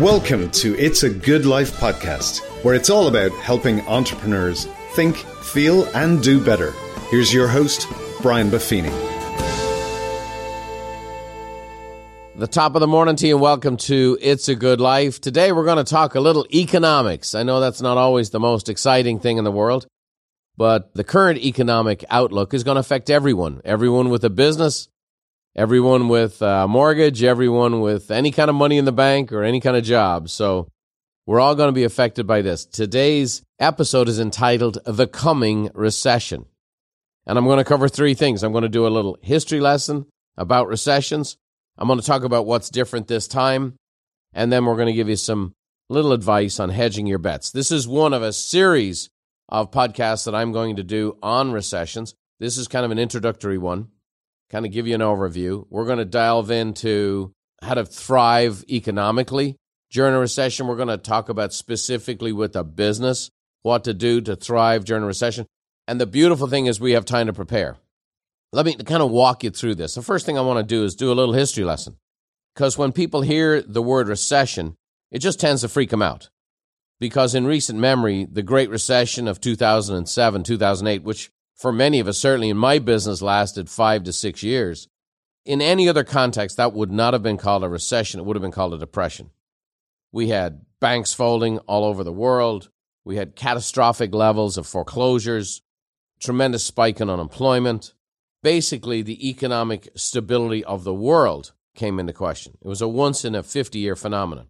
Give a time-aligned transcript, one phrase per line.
[0.00, 5.84] Welcome to It's a Good Life podcast, where it's all about helping entrepreneurs think, feel,
[5.94, 6.72] and do better.
[7.10, 7.86] Here's your host,
[8.22, 8.90] Brian Buffini.
[12.38, 15.20] The top of the morning to you, and welcome to It's a Good Life.
[15.20, 17.34] Today, we're going to talk a little economics.
[17.34, 19.86] I know that's not always the most exciting thing in the world,
[20.56, 24.88] but the current economic outlook is going to affect everyone everyone with a business,
[25.54, 29.60] everyone with a mortgage, everyone with any kind of money in the bank or any
[29.60, 30.30] kind of job.
[30.30, 30.68] So
[31.26, 32.64] we're all going to be affected by this.
[32.64, 36.46] Today's episode is entitled The Coming Recession.
[37.26, 38.42] And I'm going to cover three things.
[38.42, 41.36] I'm going to do a little history lesson about recessions.
[41.78, 43.74] I'm going to talk about what's different this time.
[44.32, 45.52] And then we're going to give you some
[45.88, 47.50] little advice on hedging your bets.
[47.50, 49.10] This is one of a series
[49.48, 52.14] of podcasts that I'm going to do on recessions.
[52.40, 53.88] This is kind of an introductory one
[54.52, 55.66] kind of give you an overview.
[55.70, 59.56] We're going to delve into how to thrive economically
[59.90, 60.66] during a recession.
[60.66, 63.30] We're going to talk about specifically with a business
[63.62, 65.46] what to do to thrive during a recession.
[65.88, 67.76] And the beautiful thing is we have time to prepare.
[68.52, 69.94] Let me kind of walk you through this.
[69.94, 71.96] The first thing I want to do is do a little history lesson.
[72.54, 74.76] Because when people hear the word recession,
[75.10, 76.28] it just tends to freak them out.
[77.00, 81.30] Because in recent memory, the Great Recession of 2007, 2008, which
[81.62, 84.88] for many of us, certainly in my business, lasted five to six years.
[85.44, 88.18] In any other context, that would not have been called a recession.
[88.18, 89.30] It would have been called a depression.
[90.10, 92.68] We had banks folding all over the world.
[93.04, 95.62] We had catastrophic levels of foreclosures,
[96.20, 97.94] tremendous spike in unemployment.
[98.42, 102.58] Basically, the economic stability of the world came into question.
[102.60, 104.48] It was a once in a 50 year phenomenon.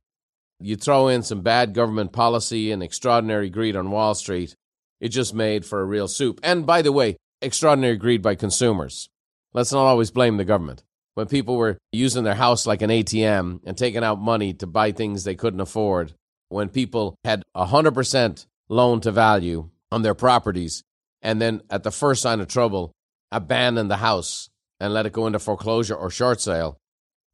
[0.61, 4.57] You throw in some bad government policy and extraordinary greed on Wall Street,
[5.03, 6.41] it just made for a real soup.
[6.45, 9.11] And by the way, extraordinary greed by consumers.
[9.53, 10.84] Let's not always blame the government.
[11.14, 14.92] When people were using their house like an ATM and taking out money to buy
[14.92, 16.14] things they couldn't afford,
[16.48, 20.84] when people had 100% loan to value on their properties,
[21.20, 22.93] and then at the first sign of trouble,
[23.32, 24.48] abandoned the house
[24.78, 26.78] and let it go into foreclosure or short sale,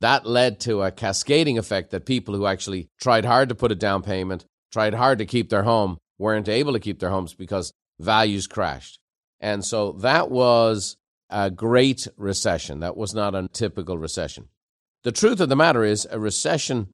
[0.01, 3.77] that led to a cascading effect that people who actually tried hard to put a
[3.77, 7.73] down payment, tried hard to keep their home, weren't able to keep their homes because
[7.99, 8.99] values crashed.
[9.41, 10.97] And so that was
[11.31, 12.81] a great recession.
[12.81, 14.49] That was not a typical recession.
[15.05, 16.89] The truth of the matter is, a recession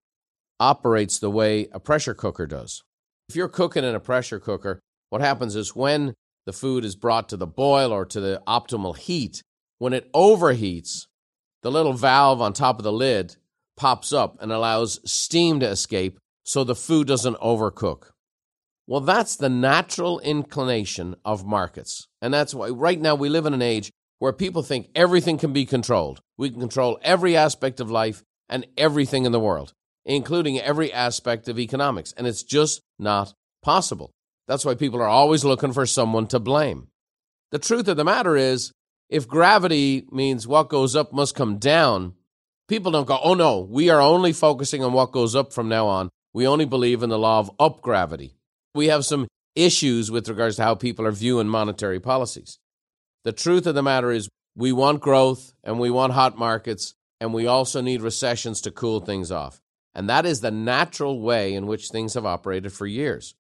[0.61, 2.83] operates the way a pressure cooker does.
[3.29, 4.81] If you're cooking in a pressure cooker,
[5.11, 6.15] what happens is when
[6.47, 9.43] the food is brought to the boil or to the optimal heat,
[9.79, 11.07] when it overheats,
[11.63, 13.37] the little valve on top of the lid
[13.77, 18.11] pops up and allows steam to escape so the food doesn't overcook.
[18.87, 22.07] Well, that's the natural inclination of markets.
[22.21, 25.55] And that's why right now we live in an age where people think everything can
[25.55, 26.21] be controlled.
[26.37, 29.73] We can control every aspect of life and everything in the world,
[30.05, 32.13] including every aspect of economics.
[32.17, 34.11] And it's just not possible.
[34.47, 36.89] That's why people are always looking for someone to blame.
[37.53, 38.71] The truth of the matter is,
[39.09, 42.15] if gravity means what goes up must come down,
[42.69, 45.87] people don't go, oh no, we are only focusing on what goes up from now
[45.87, 46.11] on.
[46.35, 48.37] We only believe in the law of up gravity
[48.75, 52.59] we have some issues with regards to how people are viewing monetary policies.
[53.25, 57.33] The truth of the matter is, we want growth and we want hot markets, and
[57.33, 59.61] we also need recessions to cool things off.
[59.95, 63.35] And that is the natural way in which things have operated for years.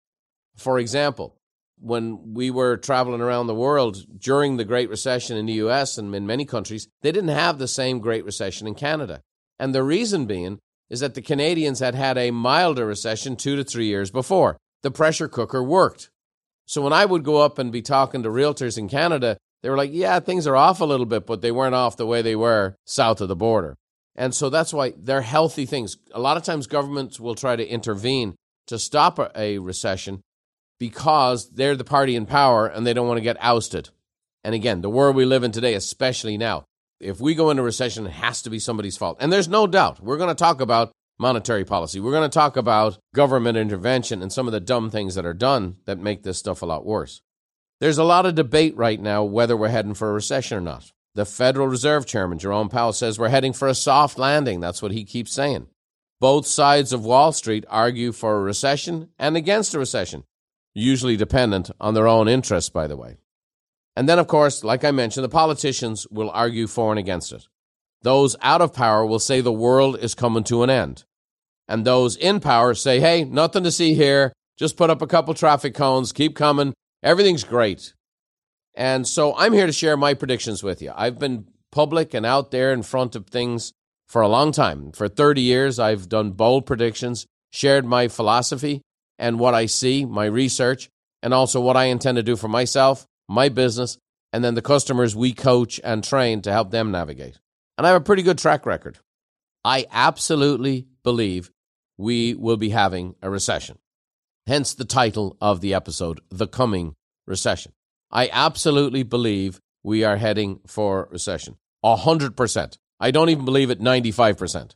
[0.57, 1.37] For example,
[1.81, 6.15] when we were traveling around the world during the Great Recession in the US and
[6.15, 9.21] in many countries, they didn't have the same Great Recession in Canada.
[9.59, 13.65] And the reason being is that the Canadians had had a milder recession two to
[13.65, 16.11] three years before the pressure cooker worked.
[16.67, 19.77] So when I would go up and be talking to realtors in Canada, they were
[19.77, 22.37] like, yeah, things are off a little bit, but they weren't off the way they
[22.37, 23.77] were south of the border.
[24.15, 25.97] And so that's why they're healthy things.
[26.13, 28.37] A lot of times governments will try to intervene
[28.67, 30.21] to stop a recession
[30.79, 33.89] because they're the party in power and they don't want to get ousted.
[34.45, 36.65] And again, the world we live in today, especially now,
[37.01, 39.17] if we go into recession, it has to be somebody's fault.
[39.21, 40.01] And there's no doubt.
[40.01, 42.01] We're going to talk about monetary policy.
[42.01, 45.35] We're going to talk about government intervention and some of the dumb things that are
[45.35, 47.23] done that make this stuff a lot worse.
[47.81, 50.93] There's a lot of debate right now whether we're heading for a recession or not.
[51.15, 54.61] The Federal Reserve Chairman, Jerome Powell, says we're heading for a soft landing.
[54.61, 55.69] That's what he keeps saying.
[56.21, 60.25] Both sides of Wall Street argue for a recession and against a recession,
[60.73, 63.19] usually dependent on their own interests, by the way.
[63.97, 67.47] And then, of course, like I mentioned, the politicians will argue for and against it.
[68.05, 71.05] Those out of power will say the world is coming to an end.
[71.67, 74.35] And those in power say, hey, nothing to see here.
[74.59, 76.75] Just put up a couple traffic cones, keep coming.
[77.03, 77.95] Everything's great.
[78.75, 80.93] And so I'm here to share my predictions with you.
[80.95, 83.73] I've been public and out there in front of things
[84.07, 84.93] for a long time.
[84.93, 88.83] For 30 years, I've done bold predictions, shared my philosophy
[89.19, 90.91] and what I see, my research,
[91.23, 93.97] and also what I intend to do for myself, my business,
[94.31, 97.39] and then the customers we coach and train to help them navigate.
[97.77, 98.99] And I have a pretty good track record.
[99.65, 101.51] I absolutely believe
[101.97, 103.79] we will be having a recession.
[104.47, 106.95] Hence the title of the episode, The Coming
[107.27, 107.73] Recession.
[108.11, 111.57] I absolutely believe we are heading for recession.
[111.83, 112.79] A hundred percent.
[113.01, 114.75] I don't even believe it 95%.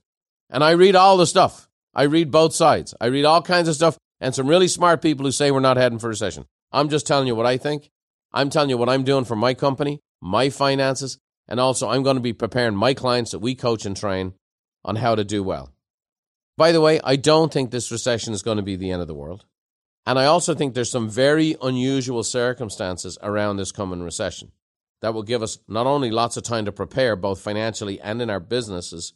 [0.51, 1.69] And I read all the stuff.
[1.95, 2.95] I read both sides.
[3.01, 5.77] I read all kinds of stuff and some really smart people who say we're not
[5.77, 6.47] heading for recession.
[6.73, 7.91] I'm just telling you what I think.
[8.33, 11.19] I'm telling you what I'm doing for my company, my finances,
[11.49, 14.35] and also I'm going to be preparing my clients that we coach and train
[14.85, 15.73] on how to do well.
[16.57, 19.09] By the way, I don't think this recession is going to be the end of
[19.09, 19.45] the world.
[20.07, 24.53] And I also think there's some very unusual circumstances around this coming recession
[25.01, 28.31] that will give us not only lots of time to prepare, both financially and in
[28.31, 29.13] our businesses,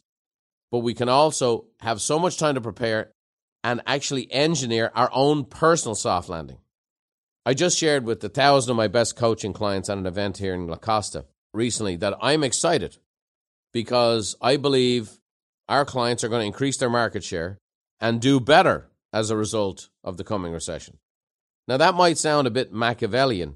[0.71, 3.11] but we can also have so much time to prepare
[3.63, 6.57] and actually engineer our own personal soft landing.
[7.45, 10.53] I just shared with a thousand of my best coaching clients at an event here
[10.53, 12.97] in La Costa recently that I'm excited
[13.71, 15.19] because I believe
[15.69, 17.57] our clients are going to increase their market share
[17.99, 20.97] and do better as a result of the coming recession.
[21.67, 23.55] Now, that might sound a bit Machiavellian,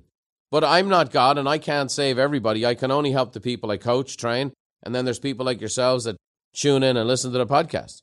[0.49, 2.65] but I'm not God and I can't save everybody.
[2.65, 4.53] I can only help the people I coach, train,
[4.83, 6.15] and then there's people like yourselves that
[6.53, 8.01] tune in and listen to the podcast.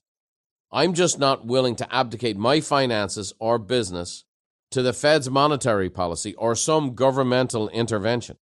[0.70, 4.24] I'm just not willing to abdicate my finances or business
[4.72, 8.36] to the Fed's monetary policy or some governmental intervention.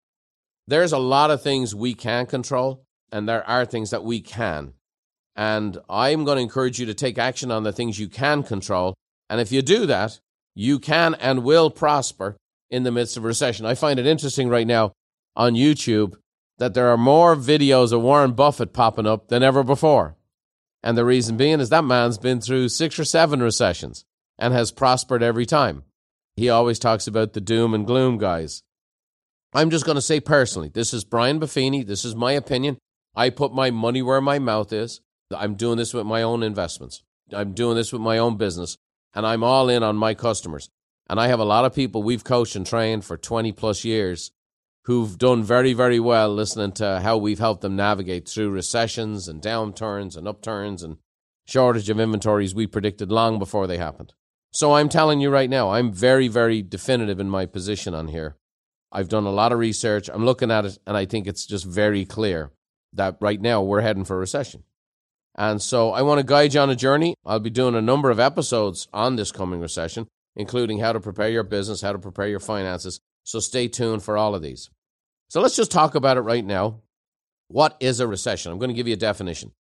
[0.68, 4.74] There's a lot of things we can control, and there are things that we can.
[5.36, 8.96] And I'm going to encourage you to take action on the things you can control.
[9.30, 10.19] And if you do that,
[10.56, 12.38] you can and will prosper
[12.69, 13.66] in the midst of recession.
[13.66, 14.92] I find it interesting right now
[15.36, 16.16] on YouTube
[16.58, 20.16] that there are more videos of Warren Buffett popping up than ever before.
[20.84, 24.06] And the reason being is that man's been through six or seven recessions
[24.38, 25.84] and has prospered every time.
[26.36, 28.63] He always talks about the doom and gloom guys.
[29.53, 31.86] I'm just going to say personally, this is Brian Buffini.
[31.86, 32.77] This is my opinion.
[33.15, 35.01] I put my money where my mouth is.
[35.36, 37.03] I'm doing this with my own investments.
[37.33, 38.77] I'm doing this with my own business,
[39.13, 40.69] and I'm all in on my customers.
[41.09, 44.31] And I have a lot of people we've coached and trained for 20 plus years
[44.86, 49.42] who've done very, very well listening to how we've helped them navigate through recessions and
[49.42, 50.98] downturns and upturns and
[51.45, 54.13] shortage of inventories we predicted long before they happened.
[54.51, 58.38] So I'm telling you right now, I'm very, very definitive in my position on here.
[58.92, 60.10] I've done a lot of research.
[60.12, 62.52] I'm looking at it, and I think it's just very clear
[62.94, 64.64] that right now we're heading for a recession.
[65.36, 67.16] And so I want to guide you on a journey.
[67.26, 71.30] I'll be doing a number of episodes on this coming recession, including how to prepare
[71.30, 73.00] your business, how to prepare your finances.
[73.24, 74.70] So stay tuned for all of these.
[75.30, 76.82] So let's just talk about it right now.
[77.48, 78.52] What is a recession?
[78.52, 79.54] I'm going to give you a definition.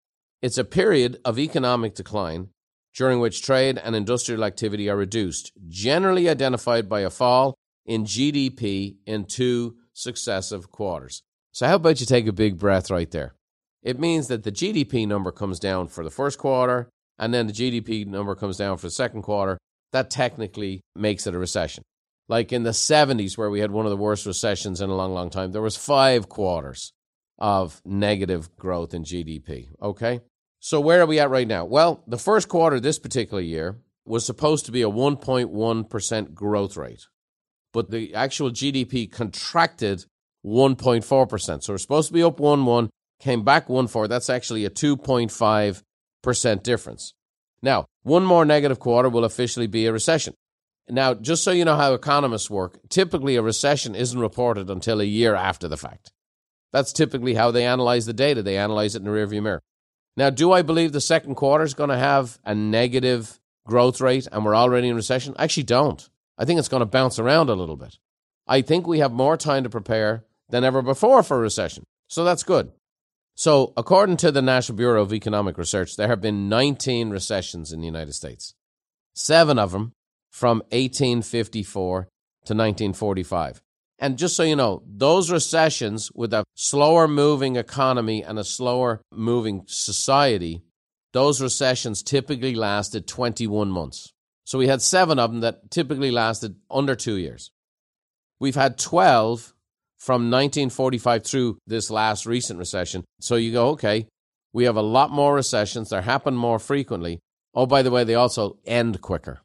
[0.43, 2.49] It's a period of economic decline
[2.95, 7.57] during which trade and industrial activity are reduced, generally identified by a fall
[7.91, 11.23] in GDP in two successive quarters.
[11.53, 13.35] So, how about you take a big breath right there?
[13.83, 17.53] it means that the GDP number comes down for the first quarter and then the
[17.53, 19.59] GDP number comes down for the second quarter.
[19.93, 21.83] That technically makes it a recession.
[22.29, 25.13] Like in the 70s, where we had one of the worst recessions in a long,
[25.13, 26.93] long time, there was five quarters
[27.39, 29.69] of negative growth in GDP.
[29.83, 30.21] Okay.
[30.61, 31.65] So where are we at right now?
[31.65, 37.07] Well, the first quarter this particular year was supposed to be a 1.1% growth rate,
[37.73, 40.05] but the actual GDP contracted
[40.45, 41.63] 1.4%.
[41.63, 44.09] So we're supposed to be up 1 1 came back 1 4.
[44.09, 47.13] That's actually a 2.5% difference.
[47.63, 50.35] Now, one more negative quarter will officially be a recession.
[50.89, 55.05] Now, just so you know how economists work, typically a recession isn't reported until a
[55.05, 56.11] year after the fact.
[56.73, 58.43] That's typically how they analyze the data.
[58.43, 59.63] They analyze it in the rearview mirror.
[60.17, 64.27] Now, do I believe the second quarter is going to have a negative growth rate
[64.31, 65.35] and we're already in recession?
[65.39, 66.09] I actually don't.
[66.41, 67.99] I think it's going to bounce around a little bit.
[68.49, 71.85] I think we have more time to prepare than ever before for a recession.
[72.09, 72.73] So that's good.
[73.35, 77.81] So, according to the National Bureau of Economic Research, there have been 19 recessions in
[77.81, 78.55] the United States,
[79.15, 79.93] seven of them
[80.31, 83.61] from 1854 to 1945.
[83.99, 89.03] And just so you know, those recessions with a slower moving economy and a slower
[89.13, 90.63] moving society,
[91.13, 94.13] those recessions typically lasted 21 months.
[94.51, 97.53] So we had seven of them that typically lasted under two years.
[98.41, 99.55] We've had 12
[99.97, 103.05] from 1945 through this last recent recession.
[103.21, 104.09] So you go, okay,
[104.53, 105.91] we have a lot more recessions.
[105.91, 107.21] They happen more frequently.
[107.55, 109.41] Oh, by the way, they also end quicker.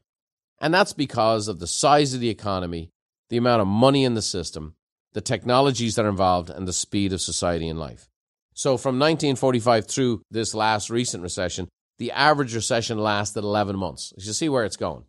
[0.59, 2.89] And that's because of the size of the economy,
[3.29, 4.73] the amount of money in the system,
[5.13, 8.09] the technologies that are involved, and the speed of society and life.
[8.55, 14.13] So from 1945 through this last recent recession, the average recession lasted 11 months.
[14.17, 15.05] You see where it's going.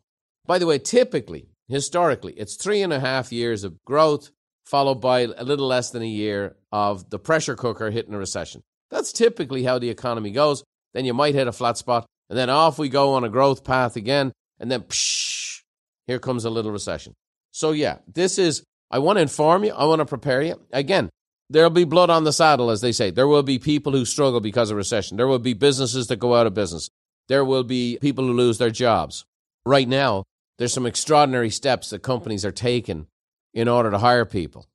[0.47, 4.31] By the way, typically, historically, it's three and a half years of growth,
[4.65, 8.63] followed by a little less than a year of the pressure cooker hitting a recession.
[8.91, 10.63] That's typically how the economy goes.
[10.95, 13.65] Then you might hit a flat spot, and then off we go on a growth
[13.65, 15.63] path again, and then psh,
[16.07, 17.15] here comes a little recession.
[17.51, 20.61] So, yeah, this is, I want to inform you, I want to prepare you.
[20.73, 21.11] Again,
[21.51, 23.11] there'll be blood on the saddle, as they say.
[23.11, 25.17] There will be people who struggle because of recession.
[25.17, 26.89] There will be businesses that go out of business.
[27.29, 29.25] There will be people who lose their jobs.
[29.65, 30.25] Right now,
[30.59, 33.07] there's some extraordinary steps that companies are taking
[33.53, 34.67] in order to hire people.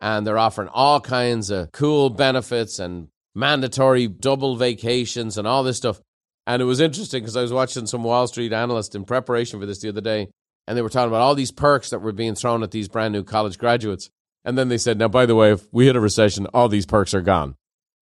[0.00, 5.76] And they're offering all kinds of cool benefits and mandatory double vacations and all this
[5.76, 6.00] stuff.
[6.46, 9.66] And it was interesting because I was watching some Wall Street analyst in preparation for
[9.66, 10.28] this the other day,
[10.66, 13.12] and they were talking about all these perks that were being thrown at these brand
[13.12, 14.10] new college graduates.
[14.44, 16.86] And then they said, now, by the way, if we hit a recession, all these
[16.86, 17.56] perks are gone.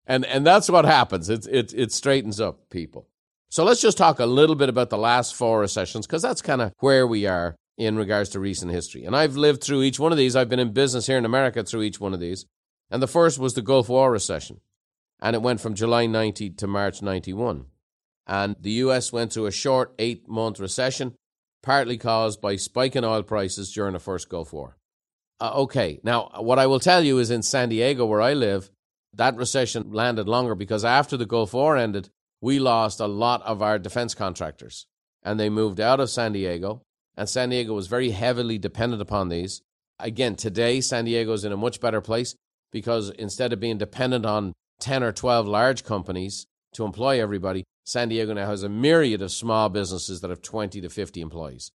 [0.06, 1.28] And, and that's what happens.
[1.28, 3.08] It, it, it straightens up people.
[3.50, 6.60] So let's just talk a little bit about the last four recessions because that's kind
[6.60, 9.04] of where we are in regards to recent history.
[9.04, 10.36] And I've lived through each one of these.
[10.36, 12.46] I've been in business here in America through each one of these.
[12.90, 14.60] And the first was the Gulf War recession.
[15.20, 17.66] And it went from July 90 to March 91.
[18.26, 21.14] And the US went through a short eight month recession,
[21.62, 24.77] partly caused by spiking oil prices during the first Gulf War.
[25.40, 28.70] Uh, okay, now what I will tell you is in San Diego, where I live,
[29.14, 33.62] that recession landed longer because after the Gulf War ended, we lost a lot of
[33.62, 34.86] our defense contractors
[35.22, 36.82] and they moved out of San Diego.
[37.16, 39.60] And San Diego was very heavily dependent upon these.
[39.98, 42.36] Again, today, San Diego is in a much better place
[42.70, 48.08] because instead of being dependent on 10 or 12 large companies to employ everybody, San
[48.08, 51.72] Diego now has a myriad of small businesses that have 20 to 50 employees.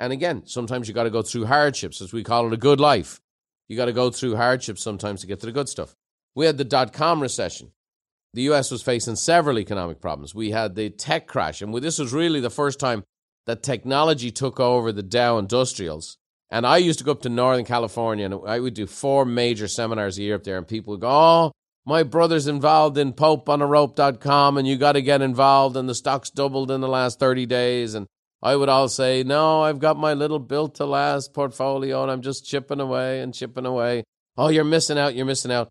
[0.00, 2.80] And again, sometimes you got to go through hardships, as we call it a good
[2.80, 3.20] life.
[3.68, 5.94] You got to go through hardships sometimes to get to the good stuff.
[6.34, 7.70] We had the dot com recession
[8.32, 10.34] the US was facing several economic problems.
[10.34, 13.04] We had the tech crash, and this was really the first time
[13.46, 16.16] that technology took over the Dow Industrials.
[16.50, 19.68] And I used to go up to Northern California, and I would do four major
[19.68, 21.52] seminars a year up there, and people would go, Oh,
[21.86, 26.70] my brother's involved in PopeOnARope.com, and you got to get involved, and the stock's doubled
[26.70, 27.94] in the last 30 days.
[27.94, 28.06] And
[28.42, 32.22] I would all say, No, I've got my little built to last portfolio, and I'm
[32.22, 34.04] just chipping away and chipping away.
[34.36, 35.70] Oh, you're missing out, you're missing out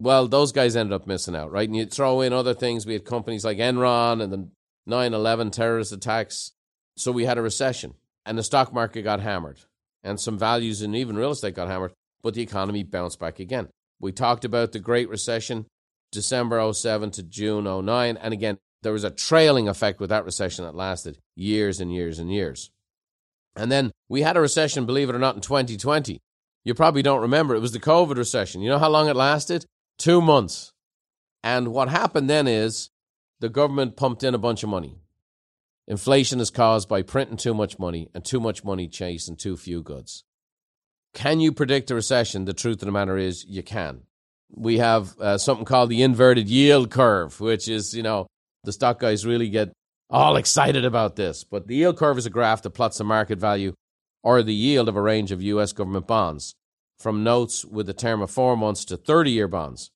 [0.00, 1.68] well, those guys ended up missing out, right?
[1.68, 2.86] And you throw in other things.
[2.86, 4.48] We had companies like Enron and the
[4.86, 6.52] 9 11 terrorist attacks.
[6.96, 9.60] So we had a recession and the stock market got hammered
[10.02, 13.68] and some values and even real estate got hammered, but the economy bounced back again.
[14.00, 15.66] We talked about the Great Recession,
[16.10, 18.16] December 07 to June 09.
[18.16, 22.18] And again, there was a trailing effect with that recession that lasted years and years
[22.18, 22.70] and years.
[23.56, 26.20] And then we had a recession, believe it or not, in 2020.
[26.64, 27.54] You probably don't remember.
[27.54, 28.62] It was the COVID recession.
[28.62, 29.66] You know how long it lasted?
[29.98, 30.72] Two months.
[31.42, 32.90] And what happened then is
[33.40, 34.98] the government pumped in a bunch of money.
[35.86, 39.82] Inflation is caused by printing too much money and too much money chasing too few
[39.82, 40.24] goods.
[41.14, 42.44] Can you predict a recession?
[42.44, 44.02] The truth of the matter is you can.
[44.52, 48.26] We have uh, something called the inverted yield curve, which is, you know,
[48.64, 49.72] the stock guys really get
[50.08, 51.44] all excited about this.
[51.44, 53.74] But the yield curve is a graph that plots the market value
[54.22, 55.72] or the yield of a range of U.S.
[55.72, 56.54] government bonds
[56.98, 59.90] from notes with a term of four months to 30 year bonds.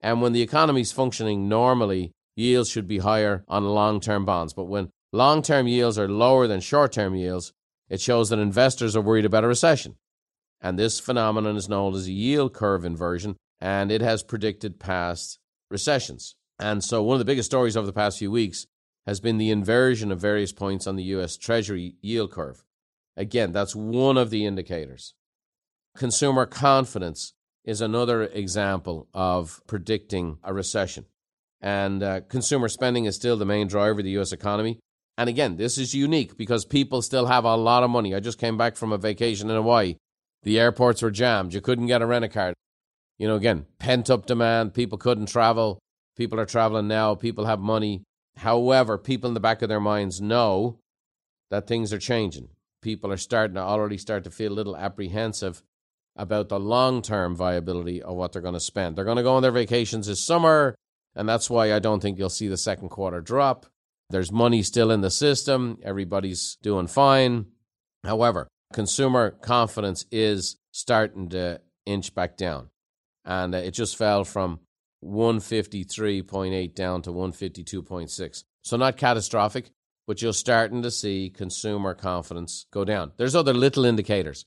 [0.00, 4.54] And when the economy is functioning normally, yields should be higher on long term bonds.
[4.54, 7.52] But when long term yields are lower than short term yields,
[7.90, 9.96] it shows that investors are worried about a recession.
[10.60, 15.38] And this phenomenon is known as a yield curve inversion, and it has predicted past
[15.70, 16.36] recessions.
[16.60, 18.66] And so, one of the biggest stories over the past few weeks
[19.06, 22.62] has been the inversion of various points on the US Treasury yield curve.
[23.16, 25.14] Again, that's one of the indicators.
[25.96, 27.32] Consumer confidence
[27.64, 31.06] is another example of predicting a recession.
[31.60, 34.32] And uh, consumer spending is still the main driver of the U.S.
[34.32, 34.78] economy.
[35.18, 38.14] And again, this is unique because people still have a lot of money.
[38.14, 39.96] I just came back from a vacation in Hawaii.
[40.42, 41.52] The airports were jammed.
[41.52, 42.54] You couldn't get a rent a car.
[43.18, 44.72] You know, again, pent up demand.
[44.72, 45.78] People couldn't travel.
[46.16, 47.14] People are traveling now.
[47.14, 48.02] People have money.
[48.36, 50.78] However, people in the back of their minds know
[51.50, 52.48] that things are changing.
[52.82, 55.62] People are starting to already start to feel a little apprehensive
[56.16, 58.96] about the long term viability of what they're going to spend.
[58.96, 60.74] They're going to go on their vacations this summer,
[61.14, 63.66] and that's why I don't think you'll see the second quarter drop.
[64.10, 67.46] There's money still in the system, everybody's doing fine.
[68.04, 72.70] However, consumer confidence is starting to inch back down,
[73.24, 74.60] and it just fell from
[75.04, 78.44] 153.8 down to 152.6.
[78.62, 79.70] So, not catastrophic,
[80.06, 83.12] but you're starting to see consumer confidence go down.
[83.16, 84.44] There's other little indicators.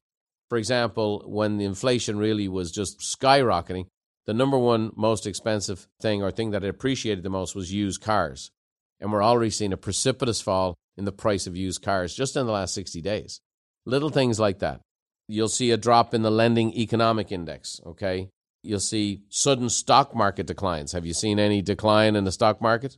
[0.50, 3.88] For example, when the inflation really was just skyrocketing,
[4.26, 8.52] the number one most expensive thing or thing that appreciated the most was used cars.
[9.00, 12.46] And we're already seeing a precipitous fall in the price of used cars just in
[12.46, 13.42] the last 60 days.
[13.86, 14.82] Little things like that.
[15.28, 18.30] You'll see a drop in the leading economic index, okay?
[18.64, 20.94] You'll see sudden stock market declines.
[20.94, 22.98] Have you seen any decline in the stock market?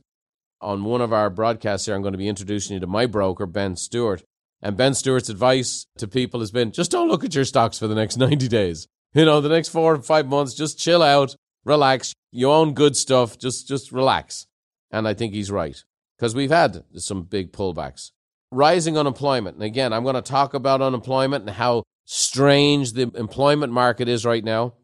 [0.60, 3.46] On one of our broadcasts here, I'm going to be introducing you to my broker,
[3.46, 4.22] Ben Stewart.
[4.62, 7.88] And Ben Stewart's advice to people has been just don't look at your stocks for
[7.88, 8.86] the next 90 days.
[9.12, 12.14] You know, the next four or five months, just chill out, relax.
[12.30, 14.46] You own good stuff, just just relax.
[14.90, 15.82] And I think he's right
[16.16, 18.12] because we've had some big pullbacks.
[18.52, 19.56] Rising unemployment.
[19.56, 24.24] And again, I'm going to talk about unemployment and how strange the employment market is
[24.24, 24.74] right now.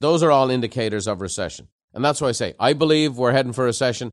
[0.00, 1.68] Those are all indicators of recession.
[1.92, 4.10] And that's why I say I believe we're heading for recession.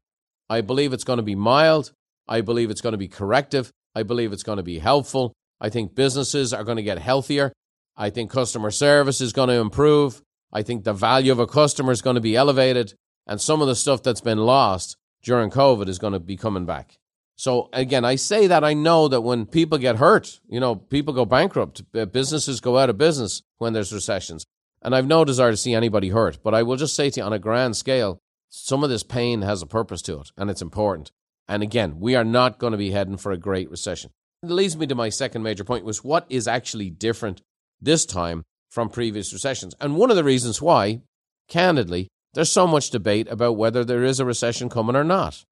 [0.49, 1.91] I believe it's going to be mild.
[2.27, 3.71] I believe it's going to be corrective.
[3.95, 5.33] I believe it's going to be helpful.
[5.59, 7.51] I think businesses are going to get healthier.
[7.95, 10.21] I think customer service is going to improve.
[10.53, 12.93] I think the value of a customer is going to be elevated.
[13.25, 16.65] And some of the stuff that's been lost during COVID is going to be coming
[16.65, 16.97] back.
[17.35, 21.13] So again, I say that I know that when people get hurt, you know, people
[21.13, 24.45] go bankrupt, businesses go out of business when there's recessions.
[24.87, 27.25] And I've no desire to see anybody hurt, but I will just say to you
[27.25, 30.61] on a grand scale, some of this pain has a purpose to it and it's
[30.61, 31.11] important.
[31.45, 34.11] And again, we are not going to be heading for a great recession.
[34.43, 37.41] It leads me to my second major point was what is actually different
[37.81, 39.75] this time from previous recessions.
[39.81, 41.01] And one of the reasons why,
[41.49, 45.43] candidly, there's so much debate about whether there is a recession coming or not.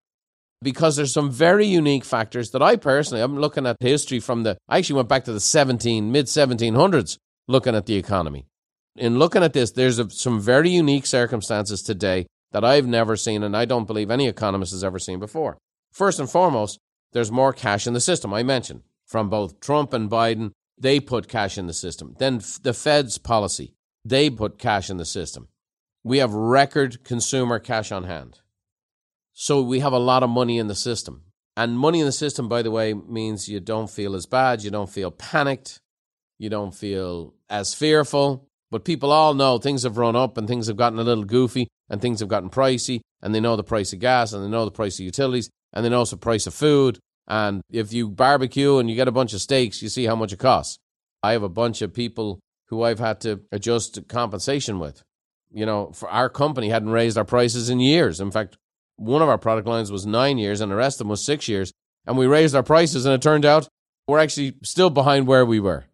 [0.61, 4.57] Because there's some very unique factors that I personally, I'm looking at history from the,
[4.69, 7.17] I actually went back to the 17, mid 1700s
[7.49, 8.45] looking at the economy.
[8.95, 13.43] In looking at this, there's a, some very unique circumstances today that I've never seen,
[13.43, 15.57] and I don't believe any economist has ever seen before.
[15.91, 16.79] First and foremost,
[17.11, 18.33] there's more cash in the system.
[18.33, 22.15] I mentioned from both Trump and Biden, they put cash in the system.
[22.19, 23.73] Then the Fed's policy,
[24.03, 25.49] they put cash in the system.
[26.03, 28.39] We have record consumer cash on hand.
[29.33, 31.23] So we have a lot of money in the system.
[31.57, 34.71] And money in the system, by the way, means you don't feel as bad, you
[34.71, 35.79] don't feel panicked,
[36.37, 38.49] you don't feel as fearful.
[38.71, 41.67] But people all know things have run up and things have gotten a little goofy
[41.89, 44.65] and things have gotten pricey and they know the price of gas and they know
[44.65, 46.99] the price of utilities and they know the price of food.
[47.27, 50.33] And if you barbecue and you get a bunch of steaks, you see how much
[50.33, 50.77] it costs.
[51.23, 55.03] I have a bunch of people who I've had to adjust compensation with.
[55.51, 58.19] You know, for our company hadn't raised our prices in years.
[58.19, 58.57] In fact,
[58.97, 61.47] one of our product lines was nine years and the rest of them was six
[61.47, 61.71] years.
[62.05, 63.67] And we raised our prices and it turned out
[64.07, 65.85] we're actually still behind where we were.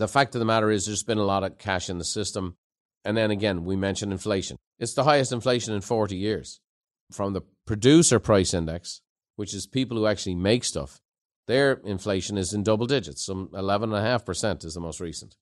[0.00, 2.56] The fact of the matter is, there's been a lot of cash in the system.
[3.04, 4.56] And then again, we mentioned inflation.
[4.78, 6.58] It's the highest inflation in 40 years.
[7.12, 9.02] From the producer price index,
[9.36, 11.02] which is people who actually make stuff,
[11.46, 13.26] their inflation is in double digits.
[13.26, 15.36] Some 11.5% is the most recent.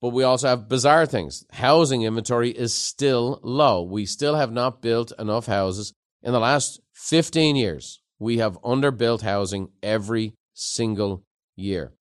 [0.00, 1.44] But we also have bizarre things.
[1.54, 3.82] Housing inventory is still low.
[3.82, 5.92] We still have not built enough houses.
[6.22, 11.24] In the last 15 years, we have underbuilt housing every single
[11.56, 11.92] year.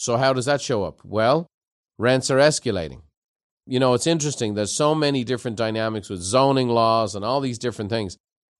[0.00, 1.02] So, how does that show up?
[1.04, 1.46] Well,
[1.98, 3.02] rents are escalating.
[3.66, 4.54] You know, it's interesting.
[4.54, 8.16] There's so many different dynamics with zoning laws and all these different things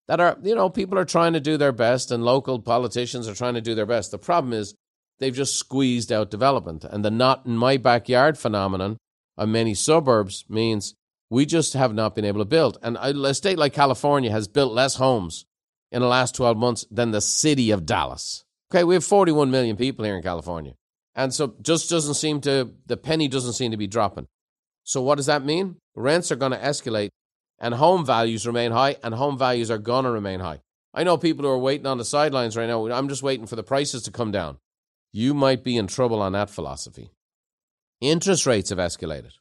[0.07, 3.35] that are, you know, people are trying to do their best and local politicians are
[3.35, 4.11] trying to do their best.
[4.11, 4.75] The problem is
[5.19, 6.85] they've just squeezed out development.
[6.85, 8.99] And the not in my backyard phenomenon
[9.39, 10.95] of many suburbs means
[11.31, 12.77] we just have not been able to build.
[12.83, 15.47] And a state like California has built less homes
[15.91, 18.45] in the last 12 months than the city of Dallas.
[18.71, 20.75] Okay, we have 41 million people here in California.
[21.21, 24.27] And so just doesn't seem to, the penny doesn't seem to be dropping.
[24.85, 25.77] So what does that mean?
[25.95, 27.11] Rents are going to escalate
[27.59, 30.61] and home values remain high and home values are going to remain high.
[30.95, 32.91] I know people who are waiting on the sidelines right now.
[32.91, 34.57] I'm just waiting for the prices to come down.
[35.13, 37.11] You might be in trouble on that philosophy.
[38.01, 39.33] Interest rates have escalated.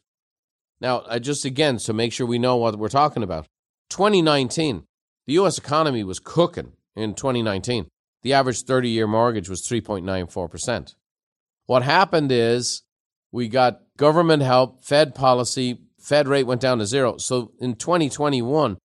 [0.82, 3.48] Now, I just again, to make sure we know what we're talking about,
[3.90, 4.84] 2019,
[5.28, 5.58] the U.S.
[5.58, 7.88] economy was cooking in 2019.
[8.22, 10.96] The average 30 year mortgage was 3.94%.
[11.70, 12.82] What happened is
[13.32, 17.18] we got government help, Fed policy, Fed rate went down to zero.
[17.18, 18.80] So in 2021,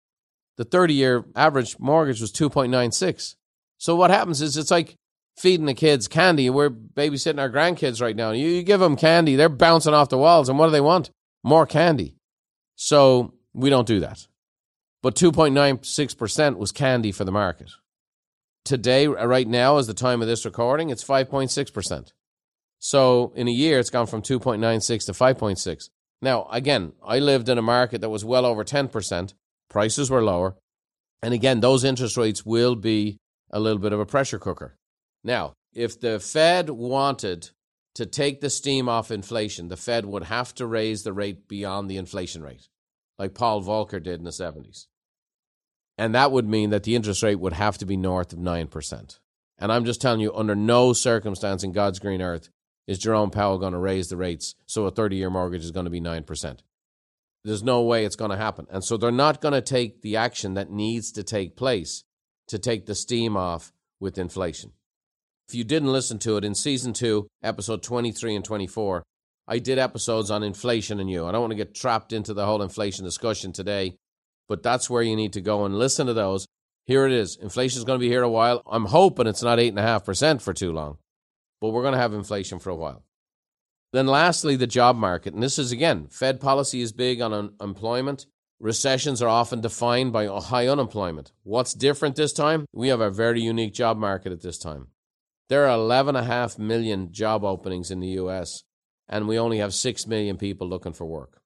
[0.57, 3.35] the 30 year average mortgage was 2.96.
[3.77, 4.97] So what happens is it's like
[5.37, 6.49] feeding the kids candy.
[6.49, 8.31] We're babysitting our grandkids right now.
[8.31, 10.49] You, you give them candy, they're bouncing off the walls.
[10.49, 11.09] And what do they want?
[11.41, 12.17] More candy.
[12.75, 14.27] So we don't do that.
[15.01, 17.71] But 2.96% was candy for the market.
[18.65, 22.11] Today, right now, is the time of this recording, it's 5.6%.
[22.85, 25.89] So in a year, it's gone from 2.96 to 5.6.
[26.21, 29.33] Now, again, I lived in a market that was well over 10%.
[29.69, 30.57] Prices were lower.
[31.21, 33.19] And again, those interest rates will be
[33.51, 34.75] a little bit of a pressure cooker.
[35.23, 37.51] Now, if the Fed wanted
[37.95, 41.89] to take the steam off inflation, the Fed would have to raise the rate beyond
[41.89, 42.67] the inflation rate,
[43.17, 44.87] like Paul Volcker did in the 70s.
[45.97, 49.19] And that would mean that the interest rate would have to be north of 9%.
[49.57, 52.49] And I'm just telling you, under no circumstance in God's green earth
[52.87, 55.85] is Jerome Powell going to raise the rates so a 30 year mortgage is going
[55.85, 56.59] to be 9%.
[57.43, 58.67] There's no way it's going to happen.
[58.69, 62.03] And so they're not going to take the action that needs to take place
[62.47, 64.71] to take the steam off with inflation.
[65.47, 69.03] If you didn't listen to it in season two, episode 23 and 24,
[69.47, 71.25] I did episodes on inflation and you.
[71.25, 73.97] I don't want to get trapped into the whole inflation discussion today,
[74.47, 76.47] but that's where you need to go and listen to those.
[76.85, 77.37] Here it is.
[77.37, 78.61] Inflation is going to be here a while.
[78.65, 80.97] I'm hoping it's not 8.5% for too long,
[81.63, 83.05] but we're going to have inflation for a while.
[83.93, 85.33] Then, lastly, the job market.
[85.33, 88.25] And this is again, Fed policy is big on unemployment.
[88.59, 91.31] Recessions are often defined by high unemployment.
[91.43, 92.65] What's different this time?
[92.73, 94.87] We have a very unique job market at this time.
[95.47, 98.63] There are 11.5 million job openings in the US,
[99.07, 101.39] and we only have 6 million people looking for work.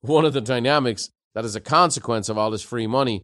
[0.00, 3.22] One of the dynamics that is a consequence of all this free money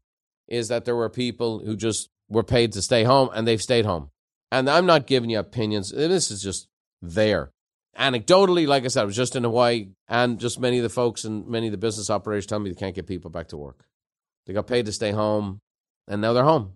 [0.49, 3.85] is that there were people who just were paid to stay home and they've stayed
[3.85, 4.11] home.
[4.53, 6.69] And I'm not giving you opinions, this is just
[7.01, 7.51] there.
[7.99, 11.25] Anecdotally, like I said, I was just in Hawaii, and just many of the folks
[11.25, 13.87] and many of the business operators tell me they can't get people back to work.
[14.45, 15.61] They got paid to stay home,
[16.07, 16.75] and now they're home.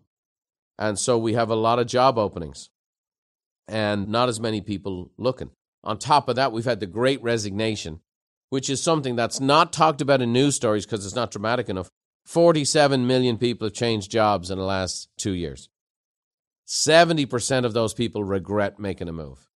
[0.78, 2.70] And so we have a lot of job openings
[3.68, 5.50] and not as many people looking.
[5.84, 8.00] On top of that, we've had the great resignation,
[8.48, 11.90] which is something that's not talked about in news stories because it's not dramatic enough.
[12.24, 15.68] 47 million people have changed jobs in the last two years.
[16.66, 19.48] 70% of those people regret making a move.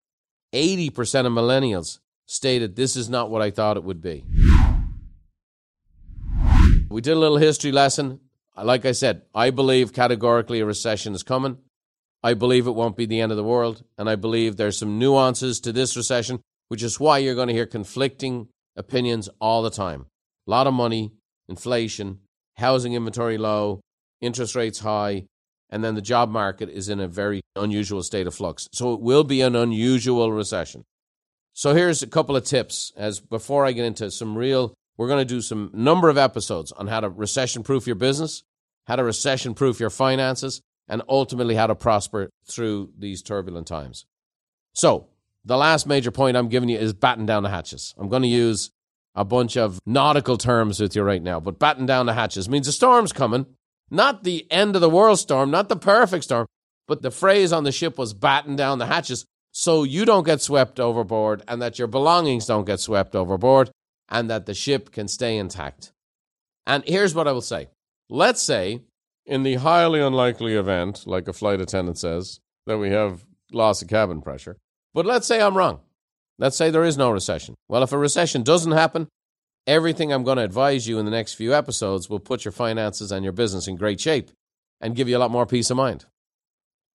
[0.53, 4.25] 80% of millennials stated this is not what I thought it would be.
[6.89, 8.21] We did a little history lesson.
[8.61, 11.59] Like I said, I believe categorically a recession is coming.
[12.23, 13.85] I believe it won't be the end of the world.
[13.97, 17.55] And I believe there's some nuances to this recession, which is why you're going to
[17.55, 20.07] hear conflicting opinions all the time.
[20.47, 21.13] A lot of money,
[21.49, 22.19] inflation,
[22.57, 23.81] housing inventory low,
[24.21, 25.27] interest rates high,
[25.71, 28.69] and then the job market is in a very unusual state of flux.
[28.73, 30.85] So it will be an unusual recession.
[31.55, 35.27] So here's a couple of tips as before I get into some real we're going
[35.27, 38.43] to do some number of episodes on how to recession proof your business,
[38.87, 44.05] how to recession proof your finances, and ultimately how to prosper through these turbulent times.
[44.75, 45.07] So,
[45.43, 47.95] the last major point I'm giving you is batten down the hatches.
[47.97, 48.73] I'm going to use
[49.15, 52.69] a bunch of nautical terms with you right now, but batten down the hatches means
[52.69, 53.47] a storm's coming,
[53.91, 56.47] not the end of the world storm, not the perfect storm,
[56.87, 60.41] but the phrase on the ship was batten down the hatches so you don't get
[60.41, 63.71] swept overboard and that your belongings don't get swept overboard
[64.09, 65.93] and that the ship can stay intact.
[66.67, 67.69] And here's what I will say.
[68.09, 68.83] Let's say,
[69.27, 73.89] in the highly unlikely event, like a flight attendant says, that we have loss of
[73.89, 74.57] cabin pressure,
[74.95, 75.81] but let's say I'm wrong.
[76.39, 77.55] Let's say there is no recession.
[77.69, 79.09] Well, if a recession doesn't happen,
[79.67, 83.13] everything I'm going to advise you in the next few episodes will put your finances
[83.13, 84.31] and your business in great shape
[84.81, 86.07] and give you a lot more peace of mind.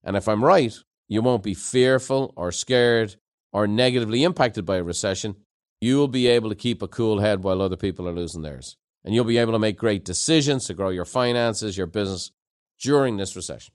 [0.04, 0.73] And if I'm right,
[1.08, 3.15] you won't be fearful or scared
[3.54, 5.36] or negatively impacted by a recession.
[5.82, 8.78] You will be able to keep a cool head while other people are losing theirs.
[9.04, 12.32] And you'll be able to make great decisions to grow your finances, your business
[12.80, 13.73] during this recession.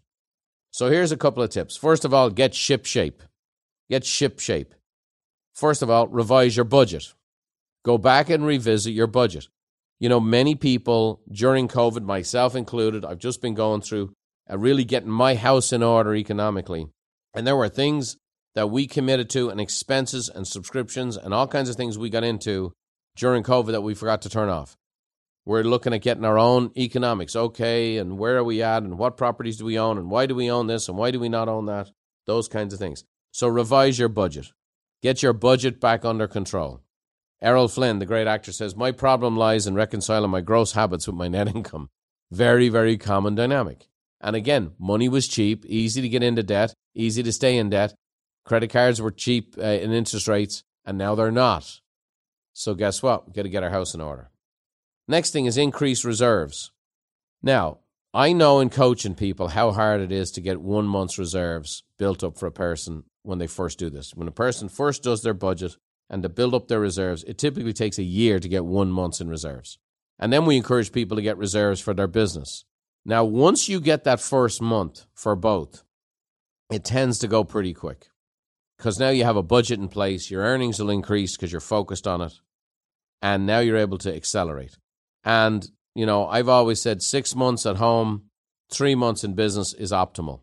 [0.72, 1.76] So here's a couple of tips.
[1.76, 3.22] First of all, get ship shape.
[3.88, 4.74] Get ship shape.
[5.55, 7.14] First of all, revise your budget.
[7.85, 9.49] Go back and revisit your budget.
[9.99, 14.12] You know, many people during COVID, myself included, I've just been going through
[14.51, 16.87] uh, really getting my house in order economically.
[17.35, 18.16] And there were things
[18.55, 22.25] that we committed to and expenses and subscriptions and all kinds of things we got
[22.25, 22.73] into
[23.16, 24.77] during COVID that we forgot to turn off.
[25.47, 27.35] We're looking at getting our own economics.
[27.35, 30.35] Okay, and where are we at and what properties do we own and why do
[30.35, 31.90] we own this and why do we not own that?
[32.27, 33.05] Those kinds of things.
[33.33, 34.53] So revise your budget.
[35.03, 36.83] Get your budget back under control.
[37.42, 41.16] Errol Flynn, the great actor, says, My problem lies in reconciling my gross habits with
[41.16, 41.88] my net income.
[42.31, 43.88] Very, very common dynamic.
[44.20, 47.94] And again, money was cheap, easy to get into debt, easy to stay in debt.
[48.44, 51.81] Credit cards were cheap uh, in interest rates, and now they're not.
[52.53, 53.26] So, guess what?
[53.26, 54.31] We've got to get our house in order.
[55.09, 56.72] Next thing is increase reserves.
[57.42, 57.79] Now,
[58.12, 62.22] I know in coaching people how hard it is to get one month's reserves built
[62.22, 64.14] up for a person when they first do this.
[64.14, 65.76] When a person first does their budget
[66.11, 69.20] and to build up their reserves, it typically takes a year to get one month's
[69.20, 69.79] in reserves.
[70.18, 72.64] And then we encourage people to get reserves for their business.
[73.07, 75.85] Now, once you get that first month for both,
[76.70, 78.09] it tends to go pretty quick
[78.77, 82.07] because now you have a budget in place, your earnings will increase because you're focused
[82.07, 82.33] on it,
[83.23, 84.77] and now you're able to accelerate.
[85.23, 88.25] And, you know, I've always said six months at home,
[88.70, 90.40] three months in business is optimal.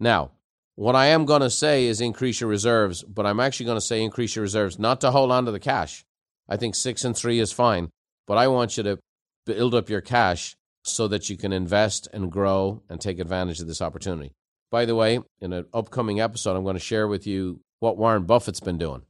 [0.00, 0.32] Now,
[0.78, 3.84] what I am going to say is increase your reserves, but I'm actually going to
[3.84, 6.04] say increase your reserves, not to hold on to the cash.
[6.48, 7.90] I think six and three is fine,
[8.28, 8.98] but I want you to
[9.44, 13.66] build up your cash so that you can invest and grow and take advantage of
[13.66, 14.30] this opportunity.
[14.70, 18.22] By the way, in an upcoming episode, I'm going to share with you what Warren
[18.22, 19.02] Buffett's been doing.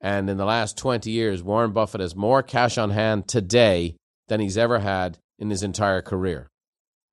[0.00, 3.96] And in the last 20 years, Warren Buffett has more cash on hand today
[4.28, 6.46] than he's ever had in his entire career.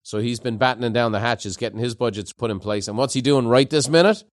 [0.04, 2.88] So he's been battening down the hatches, getting his budgets put in place.
[2.88, 4.24] And what's he doing right this minute?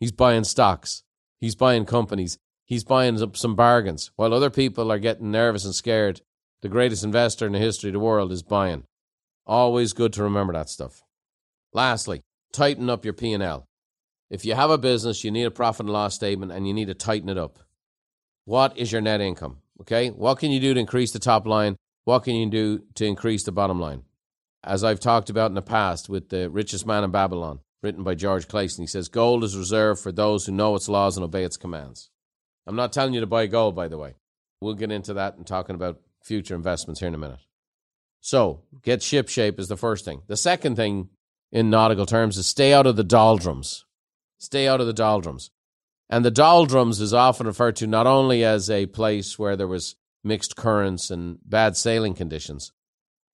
[0.00, 1.02] He's buying stocks,
[1.38, 4.10] he's buying companies, he's buying up some bargains.
[4.16, 6.20] While other people are getting nervous and scared,
[6.62, 8.84] the greatest investor in the history of the world is buying.
[9.46, 11.02] Always good to remember that stuff.
[11.72, 13.66] Lastly, tighten up your P&L.
[14.28, 16.88] If you have a business, you need a profit and loss statement and you need
[16.88, 17.60] to tighten it up.
[18.44, 19.58] What is your net income?
[19.80, 20.08] Okay?
[20.08, 21.76] What can you do to increase the top line?
[22.04, 24.02] What can you do to increase the bottom line?
[24.66, 28.16] As I've talked about in the past with The Richest Man in Babylon, written by
[28.16, 31.44] George Clason, he says, Gold is reserved for those who know its laws and obey
[31.44, 32.10] its commands.
[32.66, 34.16] I'm not telling you to buy gold, by the way.
[34.60, 37.38] We'll get into that and talking about future investments here in a minute.
[38.20, 40.22] So, get ship shape is the first thing.
[40.26, 41.10] The second thing
[41.52, 43.84] in nautical terms is stay out of the doldrums.
[44.38, 45.52] Stay out of the doldrums.
[46.10, 49.94] And the doldrums is often referred to not only as a place where there was
[50.24, 52.72] mixed currents and bad sailing conditions,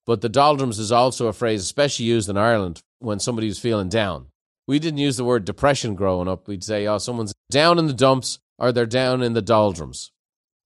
[0.07, 3.89] but the doldrums is also a phrase especially used in Ireland when somebody was feeling
[3.89, 4.27] down.
[4.67, 6.47] We didn't use the word depression growing up.
[6.47, 10.13] We'd say, oh, someone's down in the dumps or they're down in the doldrums.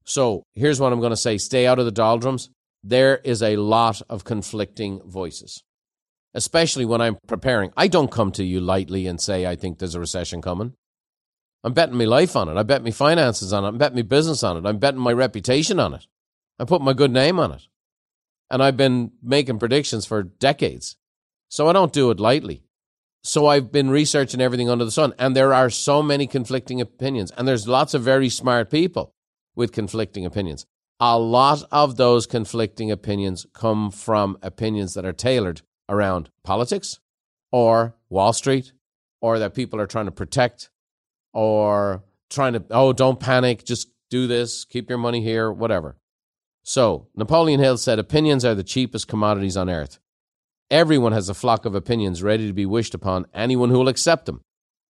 [0.05, 2.51] So here's what I'm going to say stay out of the doldrums.
[2.83, 5.63] There is a lot of conflicting voices
[6.37, 7.73] especially when I'm preparing.
[7.79, 10.75] I don't come to you lightly and say, I think there's a recession coming.
[11.65, 12.59] I'm betting my life on it.
[12.59, 13.69] I bet my finances on it.
[13.69, 14.69] I'm betting my business on it.
[14.69, 16.07] I'm betting my reputation on it.
[16.59, 17.63] I put my good name on it.
[18.51, 20.97] And I've been making predictions for decades.
[21.49, 22.63] So I don't do it lightly.
[23.23, 25.13] So I've been researching everything under the sun.
[25.19, 27.33] And there are so many conflicting opinions.
[27.33, 29.13] And there's lots of very smart people
[29.57, 30.65] with conflicting opinions.
[31.01, 37.01] A lot of those conflicting opinions come from opinions that are tailored around politics
[37.53, 38.73] or Wall Street
[39.21, 40.71] or that people are trying to protect
[41.33, 45.97] or trying to, oh, don't panic, just do this, keep your money here, whatever.
[46.69, 50.01] So, Napoleon Hill said, opinions are the cheapest commodities on earth.
[50.69, 54.27] Everyone has a flock of opinions ready to be wished upon anyone who will accept
[54.27, 54.41] them.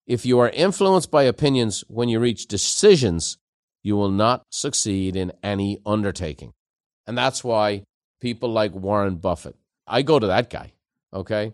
[0.06, 3.38] If you are influenced by opinions when you reach decisions,
[3.82, 6.54] you will not succeed in any undertaking.
[7.08, 7.86] And that's why
[8.22, 9.56] people like Warren Buffett,
[9.88, 10.74] I go to that guy.
[11.12, 11.54] Okay.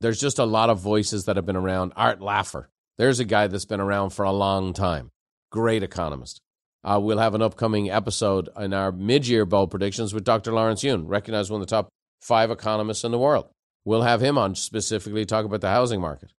[0.00, 1.92] There's just a lot of voices that have been around.
[1.96, 2.66] Art Laffer,
[2.98, 5.10] there's a guy that's been around for a long time.
[5.50, 6.40] Great economist.
[6.86, 10.52] Uh, we'll have an upcoming episode in our mid year bold predictions with Dr.
[10.52, 11.88] Lawrence Yun, recognized one of the top
[12.20, 13.48] five economists in the world.
[13.84, 16.32] We'll have him on specifically talk about the housing market.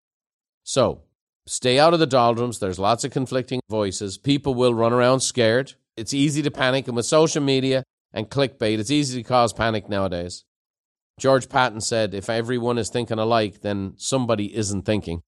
[0.63, 1.01] So
[1.45, 2.59] stay out of the doldrums.
[2.59, 4.17] There's lots of conflicting voices.
[4.17, 5.73] People will run around scared.
[5.97, 6.87] It's easy to panic.
[6.87, 7.83] And with social media
[8.13, 10.45] and clickbait, it's easy to cause panic nowadays.
[11.19, 15.23] George Patton said, if everyone is thinking alike, then somebody isn't thinking.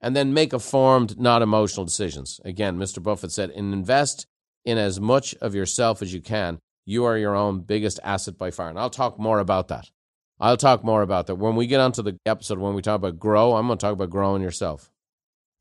[0.00, 2.40] And then make informed, not emotional decisions.
[2.44, 3.02] Again, Mr.
[3.02, 4.26] Buffett said, invest
[4.64, 6.58] in as much of yourself as you can.
[6.84, 8.68] You are your own biggest asset by far.
[8.68, 9.90] And I'll talk more about that.
[10.38, 11.36] I'll talk more about that.
[11.36, 13.94] When we get onto the episode, when we talk about grow, I'm going to talk
[13.94, 14.90] about growing yourself.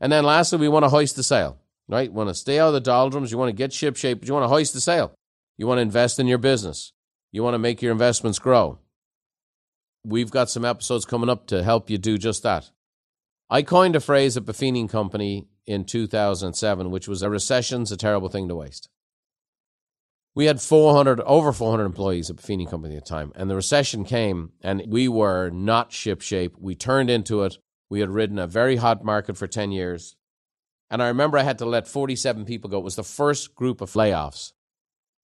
[0.01, 2.09] And then lastly, we want to hoist the sail, right?
[2.09, 3.31] You want to stay out of the doldrums.
[3.31, 5.13] You want to get ship shape, but you want to hoist the sail.
[5.57, 6.91] You want to invest in your business.
[7.31, 8.79] You want to make your investments grow
[10.05, 12.69] we've got some episodes coming up to help you do just that.
[13.49, 18.29] I coined a phrase at Buffini Company in 2007, which was a recession's a terrible
[18.29, 18.89] thing to waste.
[20.33, 24.03] We had 400, over 400 employees at Buffini Company at the time, and the recession
[24.03, 26.53] came, and we were not shipshape.
[26.59, 27.57] We turned into it.
[27.89, 30.15] We had ridden a very hot market for 10 years.
[30.89, 32.79] And I remember I had to let 47 people go.
[32.79, 34.53] It was the first group of layoffs.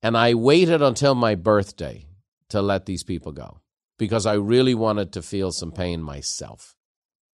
[0.01, 2.07] And I waited until my birthday
[2.49, 3.59] to let these people go
[3.97, 6.75] because I really wanted to feel some pain myself.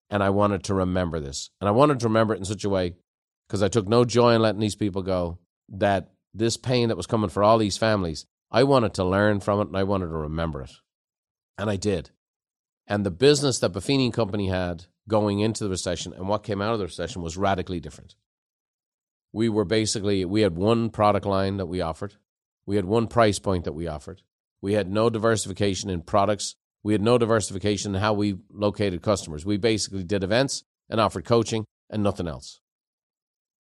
[0.10, 1.50] And I wanted to remember this.
[1.60, 2.96] And I wanted to remember it in such a way
[3.48, 5.40] because I took no joy in letting these people go
[5.70, 9.60] that this pain that was coming for all these families, I wanted to learn from
[9.60, 10.72] it and I wanted to remember it.
[11.58, 12.12] And I did.
[12.86, 16.74] And the business that Buffini Company had going into the recession and what came out
[16.74, 18.16] of the recession was radically different.
[19.34, 22.16] We were basically, we had one product line that we offered,
[22.66, 24.22] we had one price point that we offered,
[24.62, 26.56] we had no diversification in products.
[26.84, 29.46] We had no diversification in how we located customers.
[29.46, 32.60] We basically did events and offered coaching and nothing else.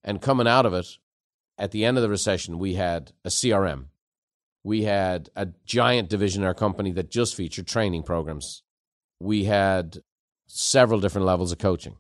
[0.03, 0.88] And coming out of it,
[1.58, 3.86] at the end of the recession, we had a CRM.
[4.63, 8.63] We had a giant division in our company that just featured training programs.
[9.19, 9.99] We had
[10.47, 11.97] several different levels of coaching.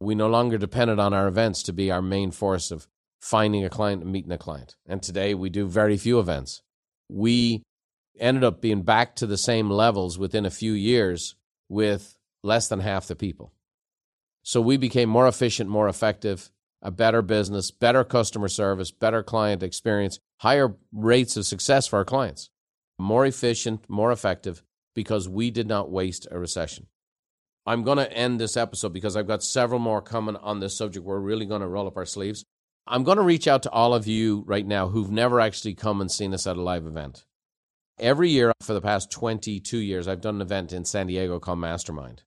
[0.00, 2.86] We no longer depended on our events to be our main force of
[3.20, 4.76] finding a client and meeting a client.
[4.86, 6.62] And today we do very few events.
[7.08, 7.62] We
[8.18, 11.34] ended up being back to the same levels within a few years
[11.68, 13.52] with less than half the people.
[14.42, 16.50] So we became more efficient, more effective,
[16.82, 22.04] a better business, better customer service, better client experience, higher rates of success for our
[22.04, 22.50] clients,
[22.98, 24.62] more efficient, more effective
[24.94, 26.86] because we did not waste a recession.
[27.66, 31.06] I'm going to end this episode because I've got several more coming on this subject.
[31.06, 32.44] We're really going to roll up our sleeves.
[32.86, 36.02] I'm going to reach out to all of you right now who've never actually come
[36.02, 37.24] and seen us at a live event.
[37.98, 41.60] Every year for the past 22 years, I've done an event in San Diego called
[41.60, 42.22] Mastermind.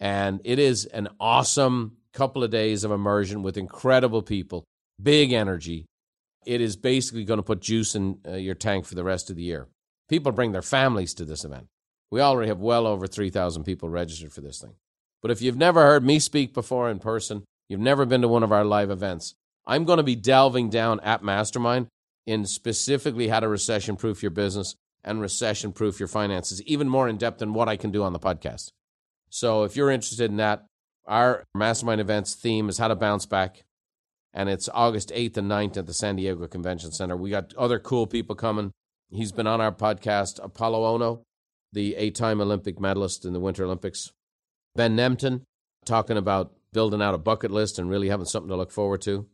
[0.00, 4.64] And it is an awesome couple of days of immersion with incredible people,
[5.02, 5.84] big energy.
[6.46, 9.36] It is basically going to put juice in uh, your tank for the rest of
[9.36, 9.68] the year.
[10.08, 11.66] People bring their families to this event.
[12.10, 14.74] We already have well over 3,000 people registered for this thing.
[15.20, 18.44] But if you've never heard me speak before in person, you've never been to one
[18.44, 19.34] of our live events,
[19.66, 21.88] I'm going to be delving down at Mastermind
[22.26, 24.74] in specifically how to recession proof your business
[25.06, 28.12] and recession proof your finances, even more in depth than what I can do on
[28.12, 28.72] the podcast.
[29.30, 30.66] So if you're interested in that,
[31.06, 33.62] our Mastermind events theme is how to bounce back.
[34.34, 37.16] And it's August 8th and 9th at the San Diego Convention Center.
[37.16, 38.72] We got other cool people coming.
[39.08, 41.22] He's been on our podcast, Apolo Ohno,
[41.72, 44.10] the eight time Olympic medalist in the Winter Olympics.
[44.74, 45.42] Ben Nemtin
[45.86, 49.26] talking about building out a bucket list and really having something to look forward to.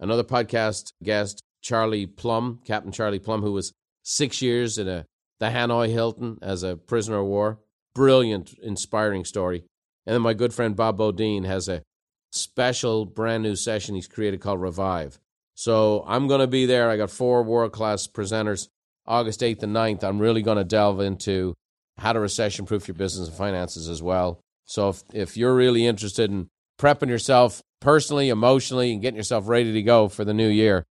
[0.00, 5.04] Another podcast guest, Charlie Plumb, Captain Charlie Plumb, who was six years in a,
[5.40, 7.58] the Hanoi Hilton as a prisoner of war.
[7.94, 9.64] Brilliant, inspiring story.
[10.06, 11.82] And then my good friend Bob Bodine has a
[12.30, 15.18] special brand new session he's created called Revive.
[15.54, 16.88] So I'm going to be there.
[16.88, 18.68] I got four world class presenters.
[19.06, 21.54] August 8th and 9th, I'm really going to delve into
[21.96, 24.40] how to recession proof your business and finances as well.
[24.66, 26.48] So if, if you're really interested in
[26.78, 30.84] prepping yourself personally, emotionally, and getting yourself ready to go for the new year,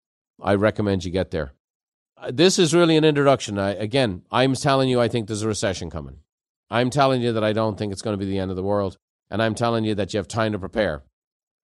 [0.42, 1.54] I recommend you get there.
[2.32, 3.60] This is really an introduction.
[3.60, 6.20] I, again, I'm telling you, I think there's a recession coming.
[6.70, 8.64] I'm telling you that I don't think it's going to be the end of the
[8.64, 8.98] world.
[9.30, 11.04] And I'm telling you that you have time to prepare.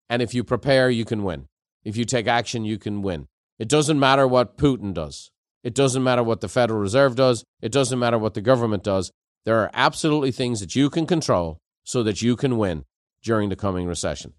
[0.09, 1.47] And if you prepare, you can win.
[1.83, 3.27] If you take action, you can win.
[3.59, 5.31] It doesn't matter what Putin does.
[5.63, 7.43] It doesn't matter what the Federal Reserve does.
[7.61, 9.11] It doesn't matter what the government does.
[9.45, 12.85] There are absolutely things that you can control so that you can win
[13.23, 14.33] during the coming recession.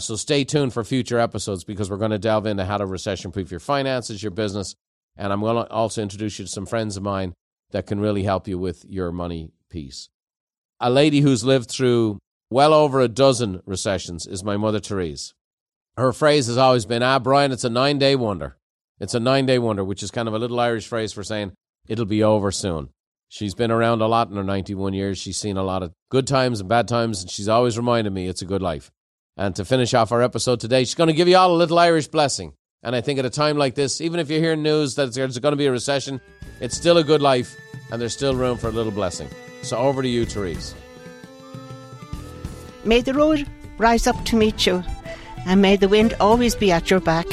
[0.00, 3.32] So stay tuned for future episodes because we're going to delve into how to recession
[3.32, 4.76] proof your finances, your business,
[5.18, 7.34] and I'm going to also introduce you to some friends of mine
[7.72, 10.08] that can really help you with your money piece.
[10.80, 12.18] A lady who's lived through
[12.50, 15.34] well over a dozen recessions is my mother Therese.
[15.96, 18.56] Her phrase has always been, ah, Brian, it's a nine day wonder.
[19.00, 21.52] It's a nine day wonder, which is kind of a little Irish phrase for saying
[21.88, 22.90] it'll be over soon.
[23.28, 25.18] She's been around a lot in her 91 years.
[25.18, 28.26] She's seen a lot of good times and bad times, and she's always reminded me
[28.26, 28.90] it's a good life.
[29.36, 31.78] And to finish off our episode today, she's going to give you all a little
[31.78, 32.54] Irish blessing.
[32.82, 35.38] And I think at a time like this, even if you hear news that there's
[35.38, 36.20] going to be a recession,
[36.60, 37.56] it's still a good life,
[37.90, 39.28] and there's still room for a little blessing.
[39.62, 40.74] So over to you, Therese.
[42.84, 43.46] May the road
[43.78, 44.84] rise up to meet you,
[45.46, 47.26] and may the wind always be at your back.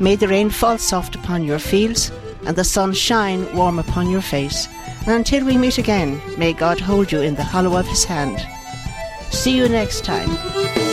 [0.00, 2.10] May the rain fall soft upon your fields,
[2.44, 4.68] and the sun shine warm upon your face.
[5.06, 8.44] And until we meet again, may God hold you in the hollow of his hand.
[9.32, 10.87] See you next time.